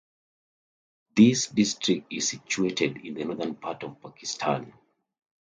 This 1.15 1.45
district 1.45 2.11
is 2.11 2.29
situated 2.29 2.97
in 3.05 3.13
the 3.13 3.23
northern 3.25 3.53
part 3.53 3.83
of 3.83 4.01
Pakistan. 4.01 4.73